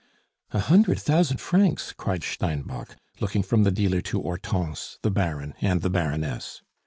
[0.49, 5.83] "A hundred thousand francs!" cried Steinbock, looking from the dealer to Hortense, the Baron, and
[5.83, 6.63] the Baroness.